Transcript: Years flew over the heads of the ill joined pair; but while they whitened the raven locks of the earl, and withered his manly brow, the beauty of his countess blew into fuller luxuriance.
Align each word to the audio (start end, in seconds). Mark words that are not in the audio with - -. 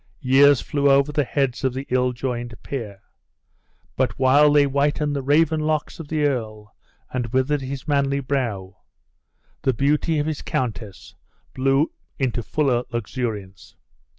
Years 0.23 0.61
flew 0.61 0.89
over 0.89 1.11
the 1.11 1.23
heads 1.23 1.63
of 1.63 1.75
the 1.75 1.85
ill 1.91 2.11
joined 2.11 2.55
pair; 2.63 3.01
but 3.95 4.17
while 4.17 4.51
they 4.51 4.63
whitened 4.63 5.15
the 5.15 5.21
raven 5.21 5.59
locks 5.59 5.99
of 5.99 6.07
the 6.07 6.23
earl, 6.25 6.75
and 7.11 7.27
withered 7.27 7.61
his 7.61 7.87
manly 7.87 8.19
brow, 8.19 8.77
the 9.61 9.73
beauty 9.75 10.17
of 10.17 10.25
his 10.25 10.41
countess 10.41 11.13
blew 11.53 11.91
into 12.17 12.41
fuller 12.41 12.83
luxuriance. 12.91 13.75